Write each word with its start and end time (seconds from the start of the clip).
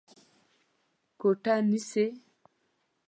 کوټه 1.19 1.55
نيسې؟ 1.69 2.05